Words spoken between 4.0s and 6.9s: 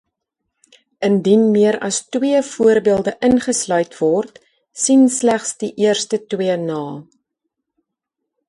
word, sien slegs die eerste twee na.